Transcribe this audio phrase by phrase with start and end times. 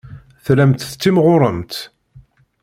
[0.45, 1.73] Tellamt tettimɣuremt.